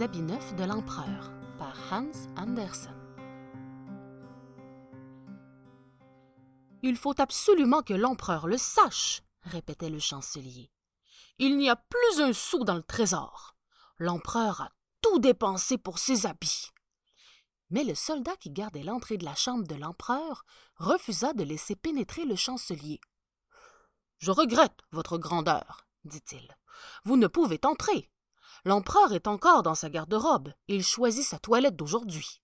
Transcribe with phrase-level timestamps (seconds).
[0.00, 2.94] Habits neufs de l'empereur par Hans Andersen.
[6.82, 10.72] Il faut absolument que l'empereur le sache, répétait le chancelier.
[11.38, 13.56] Il n'y a plus un sou dans le trésor.
[13.98, 14.70] L'empereur a
[15.00, 16.70] tout dépensé pour ses habits.
[17.70, 20.44] Mais le soldat qui gardait l'entrée de la chambre de l'empereur
[20.76, 23.00] refusa de laisser pénétrer le chancelier.
[24.18, 26.56] Je regrette, votre grandeur, dit-il.
[27.04, 28.10] Vous ne pouvez entrer.
[28.64, 32.40] L'empereur est encore dans sa garde-robe il choisit sa toilette d'aujourd'hui.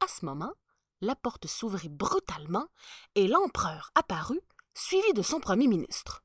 [0.00, 0.52] À ce moment,
[1.00, 2.66] la porte s'ouvrit brutalement
[3.14, 4.40] et l'empereur apparut,
[4.74, 6.22] suivi de son premier ministre.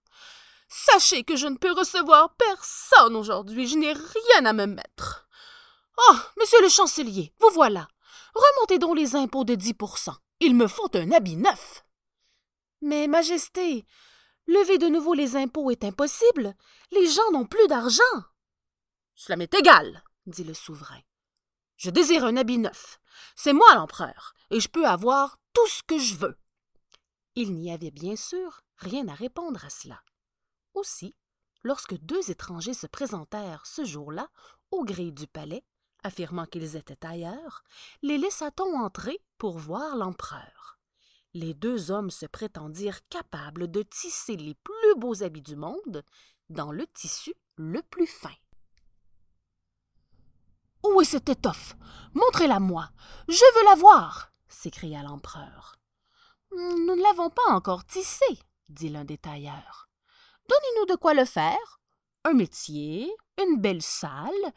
[0.68, 5.28] Sachez que je ne peux recevoir personne aujourd'hui, je n'ai rien à me mettre.
[5.98, 7.88] Oh, monsieur le chancelier, vous voilà.
[8.36, 10.16] Remontez donc les impôts de dix pour cent.
[10.40, 11.84] Il me faut un habit neuf.
[12.82, 13.86] Mais, Majesté,
[14.48, 16.56] lever de nouveau les impôts est impossible.
[16.92, 18.04] Les gens n'ont plus d'argent.
[19.20, 21.02] Cela m'est égal, dit le souverain.
[21.76, 23.02] Je désire un habit neuf.
[23.36, 26.38] C'est moi l'empereur, et je peux avoir tout ce que je veux.
[27.36, 30.02] Il n'y avait bien sûr rien à répondre à cela.
[30.74, 31.18] Aussi,
[31.64, 34.30] lorsque deux étrangers se présentèrent ce jour-là
[34.72, 35.66] au grille du palais,
[36.02, 37.66] affirmant qu'ils étaient ailleurs,
[38.02, 40.80] les laissa-t-on entrer pour voir l'empereur.
[41.34, 46.06] Les deux hommes se prétendirent capables de tisser les plus beaux habits du monde
[46.48, 48.34] dans le tissu le plus fin.
[50.84, 51.76] Où est cette étoffe
[52.14, 52.90] Montrez-la moi.
[53.28, 55.76] Je veux la voir s'écria l'empereur.
[56.52, 59.90] Nous ne l'avons pas encore tissée, dit l'un des tailleurs.
[60.50, 61.80] Donnez-nous de quoi le faire.
[62.26, 63.10] Un métier,
[63.42, 64.54] une belle salle,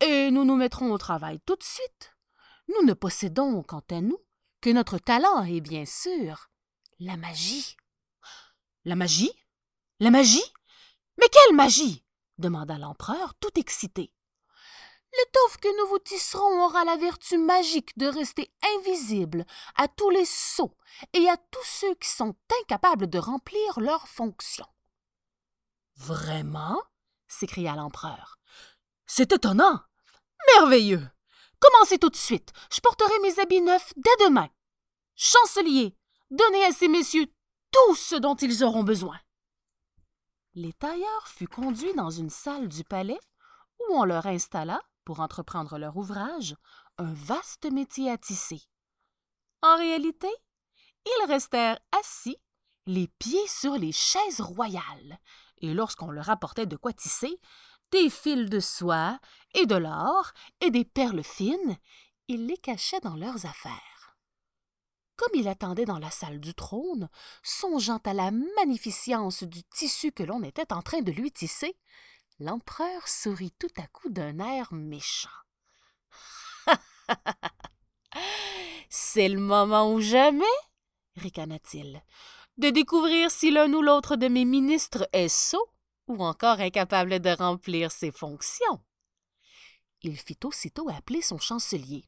[0.00, 2.14] et nous nous mettrons au travail tout de suite.
[2.68, 4.18] Nous ne possédons, quant à nous,
[4.60, 6.50] que notre talent et bien sûr
[7.00, 7.76] la magie.
[8.84, 9.32] La magie?
[9.98, 10.52] La magie?
[11.18, 12.04] Mais quelle magie?
[12.38, 14.12] demanda l'empereur, tout excité.
[15.20, 19.44] L'étoffe que nous vous tisserons aura la vertu magique de rester invisible
[19.76, 20.76] à tous les sots
[21.12, 24.66] et à tous ceux qui sont incapables de remplir leurs fonctions.
[25.96, 26.80] Vraiment?
[27.28, 28.38] s'écria l'empereur.
[29.06, 29.80] C'est étonnant.
[30.56, 31.06] Merveilleux.
[31.60, 32.52] Commencez tout de suite.
[32.72, 34.48] Je porterai mes habits neufs dès demain.
[35.16, 35.94] Chancelier,
[36.30, 37.26] donnez à ces messieurs
[37.70, 39.20] tout ce dont ils auront besoin.
[40.54, 43.20] Les tailleurs furent conduits dans une salle du palais
[43.80, 46.54] où on leur installa, pour entreprendre leur ouvrage,
[46.96, 48.62] un vaste métier à tisser.
[49.60, 50.28] En réalité,
[51.04, 52.36] ils restèrent assis,
[52.86, 55.18] les pieds sur les chaises royales,
[55.58, 57.40] et lorsqu'on leur apportait de quoi tisser,
[57.90, 59.18] des fils de soie
[59.54, 61.76] et de l'or et des perles fines,
[62.28, 64.16] ils les cachaient dans leurs affaires.
[65.16, 67.08] Comme il attendait dans la salle du trône,
[67.42, 71.76] songeant à la magnificence du tissu que l'on était en train de lui tisser,
[72.40, 75.28] l'empereur sourit tout à coup d'un air méchant.
[78.88, 80.44] C'est le moment ou jamais,
[81.16, 82.02] ricana-t-il,
[82.56, 85.70] de découvrir si l'un ou l'autre de mes ministres est sot
[86.08, 88.82] ou encore incapable de remplir ses fonctions.
[90.02, 92.04] Il fit aussitôt appeler son chancelier.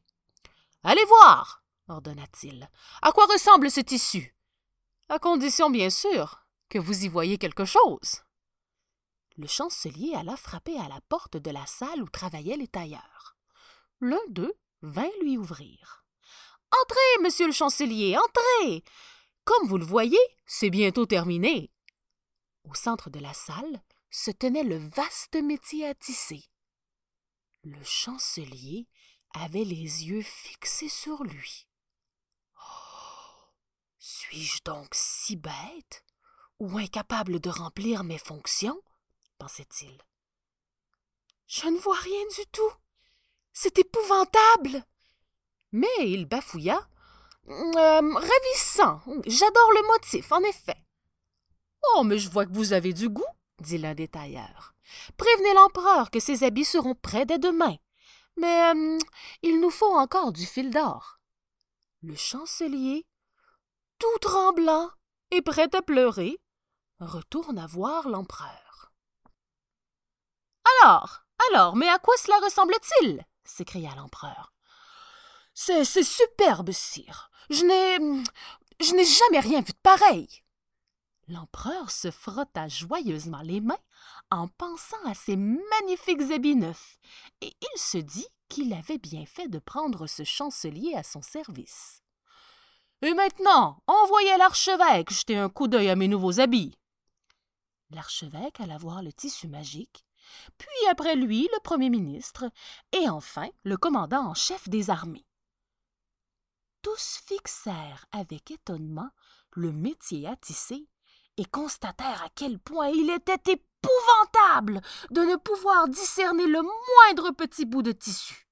[0.83, 2.69] Allez voir, ordonna-t-il,
[3.01, 4.35] à quoi ressemble ce tissu,
[5.09, 8.22] à condition bien sûr que vous y voyez quelque chose.
[9.35, 13.35] Le chancelier alla frapper à la porte de la salle où travaillaient les tailleurs.
[13.99, 16.05] L'un d'eux vint lui ouvrir.
[16.81, 18.83] Entrez, monsieur le chancelier, entrez.
[19.43, 21.71] Comme vous le voyez, c'est bientôt terminé.
[22.63, 26.43] Au centre de la salle se tenait le vaste métier à tisser.
[27.63, 28.87] Le chancelier
[29.33, 31.67] avait les yeux fixés sur lui.
[33.97, 36.03] Suis-je donc si bête
[36.59, 38.81] ou incapable de remplir mes fonctions?
[39.37, 39.97] Pensait-il.
[41.47, 42.71] Je ne vois rien du tout.
[43.51, 44.83] C'est épouvantable.
[45.71, 46.87] Mais il bafouilla.
[47.47, 49.01] Euh, ravissant.
[49.25, 50.77] J'adore le motif, en effet.
[51.95, 53.23] Oh, mais je vois que vous avez du goût,
[53.59, 54.73] dit l'un des tailleurs.
[55.17, 57.75] Prévenez l'empereur que ses habits seront prêts dès demain.
[58.37, 58.97] Mais euh,
[59.41, 61.19] il nous faut encore du fil d'or.
[62.01, 63.05] Le chancelier,
[63.99, 64.89] tout tremblant
[65.31, 66.39] et prêt à pleurer,
[66.99, 68.72] retourne à voir l'empereur.
[70.81, 73.23] Alors, alors, mais à quoi cela ressemble-t-il?
[73.43, 74.53] s'écria l'empereur.
[75.53, 77.29] C'est, superbe, sire.
[77.49, 78.23] Je n'ai.
[78.79, 80.27] Je n'ai jamais rien vu de pareil.
[81.29, 83.77] L'empereur se frotta joyeusement les mains
[84.29, 86.97] en pensant à ses magnifiques habits neufs,
[87.41, 92.01] et il se dit qu'il avait bien fait de prendre ce chancelier à son service.
[93.01, 96.77] Et maintenant, envoyez l'archevêque jeter un coup d'œil à mes nouveaux habits.
[97.91, 100.02] L'archevêque alla voir le tissu magique
[100.57, 102.45] puis après lui le premier ministre,
[102.91, 105.25] et enfin le commandant en chef des armées.
[106.81, 109.09] Tous fixèrent avec étonnement
[109.51, 110.87] le métier à tisser
[111.37, 114.81] et constatèrent à quel point il était épouvantable
[115.11, 118.47] de ne pouvoir discerner le moindre petit bout de tissu.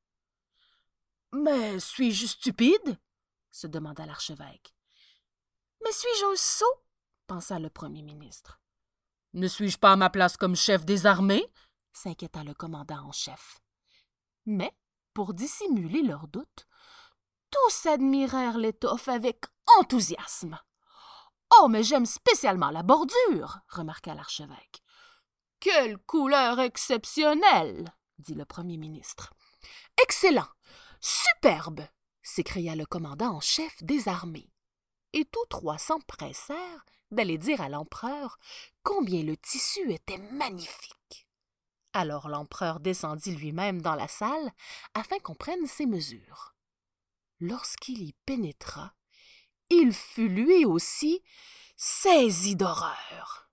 [1.33, 2.99] Mais suis-je stupide?
[3.51, 4.73] se demanda l'archevêque.
[5.83, 6.65] Mais suis-je un sot?
[7.27, 8.60] pensa le premier ministre.
[9.33, 11.45] Ne suis-je pas à ma place comme chef des armées?
[11.93, 13.59] s'inquiéta le commandant en chef.
[14.45, 14.71] Mais,
[15.13, 16.67] pour dissimuler leurs doutes,
[17.49, 19.45] tous admirèrent l'étoffe avec
[19.79, 20.57] enthousiasme.
[21.59, 24.81] Oh, mais j'aime spécialement la bordure, remarqua l'archevêque.
[25.59, 29.33] Quelle couleur exceptionnelle, dit le premier ministre.
[30.01, 30.47] Excellent,
[30.99, 31.81] superbe,
[32.21, 34.50] s'écria le commandant en chef des armées.
[35.13, 38.37] Et tous trois s'empressèrent d'aller dire à l'empereur
[38.83, 41.27] combien le tissu était magnifique.
[41.93, 44.51] Alors l'empereur descendit lui-même dans la salle
[44.93, 46.55] afin qu'on prenne ses mesures.
[47.39, 48.93] Lorsqu'il y pénétra,
[49.69, 51.21] il fut lui aussi
[51.75, 53.49] saisi d'horreur.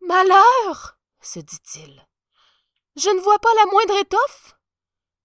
[0.00, 2.06] Malheur se dit-il.
[2.96, 4.56] Je ne vois pas la moindre étoffe.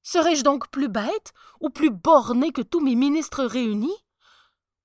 [0.02, 3.96] Serais-je donc plus bête ou plus borné que tous mes ministres réunis?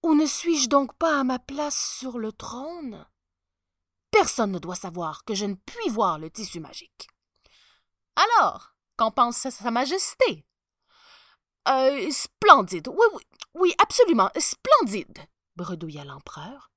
[0.09, 3.07] Ou ne suis-je donc pas à ma place sur le trône?
[4.11, 7.09] Personne ne doit savoir que je ne puis voir le tissu magique.
[8.17, 10.47] Alors, qu'en pense Sa Majesté?
[11.69, 13.23] Euh, Splendide, oui, oui,
[13.53, 15.19] oui, absolument, splendide,
[15.57, 16.73] bredouilla l'empereur,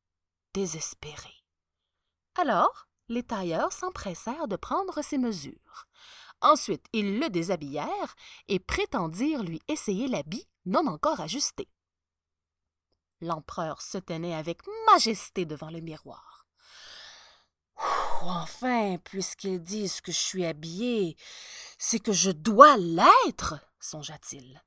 [0.54, 1.32] désespéré.
[2.36, 5.88] Alors, les tailleurs s'empressèrent de prendre ses mesures.
[6.42, 8.14] Ensuite, ils le déshabillèrent
[8.50, 11.70] et prétendirent lui essayer l'habit non encore ajusté.
[13.22, 16.48] L'empereur se tenait avec majesté devant le miroir.
[18.24, 21.18] Enfin, puisqu'ils disent que je suis habillé,
[21.78, 24.62] c'est que je dois l'être, songea-t-il.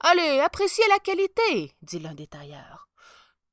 [0.00, 2.88] Allez, appréciez la qualité, dit l'un des tailleurs.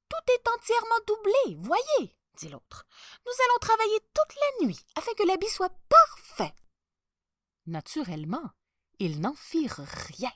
[0.10, 2.86] Tout est entièrement doublé, voyez, dit l'autre.
[3.26, 6.54] Nous allons travailler toute la nuit afin que l'habit soit parfait.
[7.66, 8.52] Naturellement,
[9.00, 10.32] ils n'en firent rien.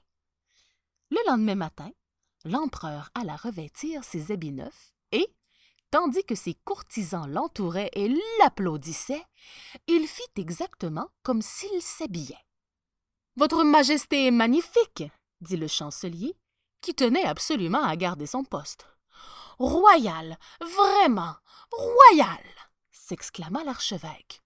[1.10, 1.92] Le lendemain matin,
[2.48, 5.28] l'empereur alla revêtir ses habits neufs et,
[5.92, 9.26] tandis que ses courtisans l'entouraient et l'applaudissaient,
[9.88, 12.46] il fit exactement comme s'il s'habillait.
[13.36, 15.04] Votre Majesté est magnifique,
[15.42, 16.36] dit le chancelier,
[16.82, 18.88] qui tenait absolument à garder son poste.
[19.60, 21.36] Royal, vraiment,
[21.72, 22.44] royal
[22.92, 24.42] s'exclama l'archevêque.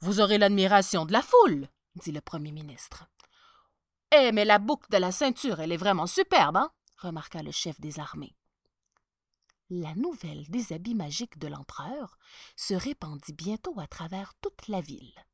[0.00, 3.06] Vous aurez l'admiration de la foule, dit le premier ministre.
[4.12, 7.80] Eh, mais la boucle de la ceinture, elle est vraiment superbe, hein remarqua le chef
[7.80, 8.36] des armées.
[9.68, 12.18] La nouvelle des habits magiques de l'empereur
[12.54, 15.26] se répandit bientôt à travers toute la ville.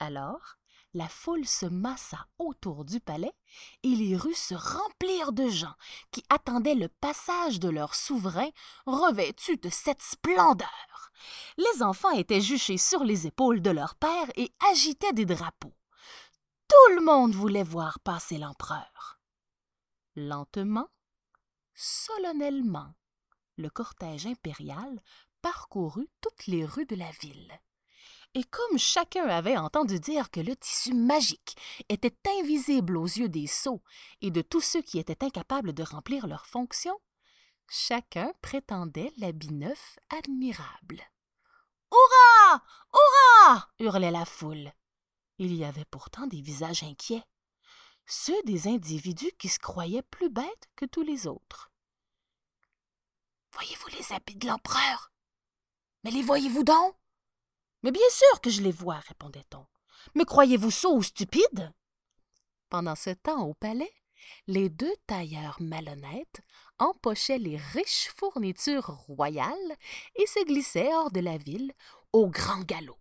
[0.00, 0.56] Alors,
[0.92, 3.32] la foule se massa autour du palais
[3.84, 5.74] et les rues se remplirent de gens
[6.10, 8.48] qui attendaient le passage de leur souverain
[8.86, 11.12] revêtu de cette splendeur.
[11.56, 15.76] Les enfants étaient juchés sur les épaules de leur père et agitaient des drapeaux.
[16.66, 19.19] Tout le monde voulait voir passer l'empereur.
[20.16, 20.88] Lentement,
[21.74, 22.94] solennellement,
[23.56, 25.00] le cortège impérial
[25.42, 27.60] parcourut toutes les rues de la ville
[28.34, 31.56] et comme chacun avait entendu dire que le tissu magique
[31.88, 33.82] était invisible aux yeux des sots
[34.20, 36.98] et de tous ceux qui étaient incapables de remplir leurs fonctions,
[37.68, 41.02] chacun prétendait l'habit neuf admirable.
[41.92, 42.62] Hurrah
[42.94, 44.72] Hurrah hurlait la foule.
[45.38, 47.24] Il y avait pourtant des visages inquiets,
[48.10, 51.70] ceux des individus qui se croyaient plus bêtes que tous les autres.
[53.52, 55.12] Voyez-vous les habits de l'empereur?
[56.04, 56.96] Mais les voyez-vous donc?
[57.82, 59.66] Mais bien sûr que je les vois, répondait-on.
[60.14, 61.72] Mais croyez-vous sot ou stupide?
[62.68, 63.92] Pendant ce temps, au palais,
[64.46, 66.40] les deux tailleurs malhonnêtes
[66.78, 69.76] empochaient les riches fournitures royales
[70.14, 71.72] et se glissaient hors de la ville
[72.12, 72.98] au grand galop.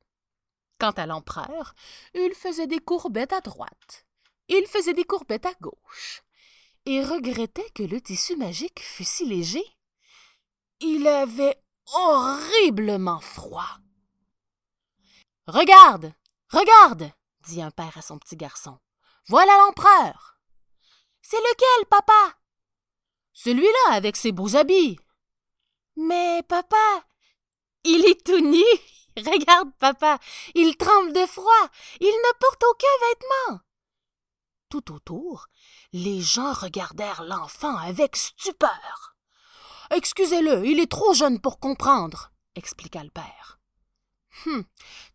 [0.79, 1.73] Quant à l'empereur,
[2.13, 4.07] il faisait des courbettes à droite,
[4.49, 6.23] il faisait des courbettes à gauche,
[6.85, 9.63] et regrettait que le tissu magique fût si léger.
[10.81, 11.61] Il avait
[11.93, 13.77] horriblement froid.
[15.47, 16.13] Regarde,
[16.49, 17.11] regarde,
[17.47, 18.77] dit un père à son petit garçon.
[19.27, 20.39] Voilà l'empereur.
[21.21, 22.37] C'est lequel, papa?
[23.33, 24.99] Celui-là, avec ses beaux habits.
[25.95, 27.05] Mais, papa,
[27.83, 28.63] il est tout nu.
[29.17, 30.19] Regarde, papa,
[30.55, 31.69] il tremble de froid.
[31.99, 33.68] Il ne porte aucun vêtement.
[34.69, 35.47] Tout autour,
[35.93, 39.15] les gens regardèrent l'enfant avec stupeur.
[39.89, 43.59] Excusez-le, il est trop jeune pour comprendre, expliqua le père.
[44.45, 44.63] Hum,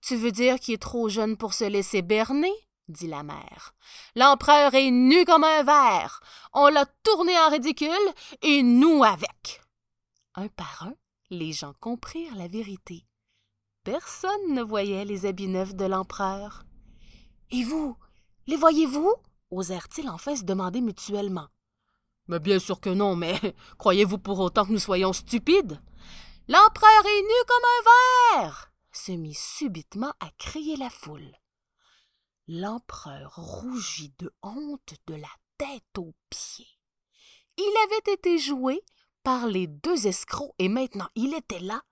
[0.01, 2.53] tu veux dire qu'il est trop jeune pour se laisser berner?
[2.89, 3.75] dit la mère.
[4.15, 6.21] L'empereur est nu comme un verre.
[6.53, 7.91] On l'a tourné en ridicule
[8.43, 9.63] et nous avec.
[10.35, 10.95] Un par un,
[11.31, 13.07] les gens comprirent la vérité.
[13.85, 16.65] Personne ne voyait les habits neufs de l'empereur.
[17.51, 17.97] Et vous,
[18.47, 19.15] les voyez-vous?
[19.57, 21.49] Osèrent-ils enfin se demander mutuellement.
[22.29, 23.39] Mais bien sûr que non, mais
[23.79, 25.81] croyez-vous pour autant que nous soyons stupides?
[26.49, 28.71] L'empereur est nu comme un verre!
[28.93, 31.37] se mit subitement à crier la foule.
[32.47, 36.69] L'empereur rougit de honte de la tête aux pieds.
[37.57, 38.83] Il avait été joué
[39.23, 41.83] par les deux escrocs et maintenant il était là,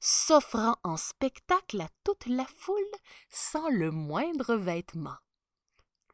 [0.00, 2.82] s'offrant en spectacle à toute la foule
[3.28, 5.16] sans le moindre vêtement.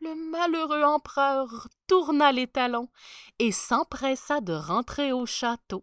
[0.05, 2.89] Le malheureux empereur tourna les talons
[3.39, 5.83] et s'empressa de rentrer au château.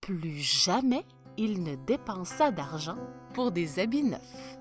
[0.00, 1.04] Plus jamais
[1.36, 2.98] il ne dépensa d'argent
[3.34, 4.57] pour des habits neufs.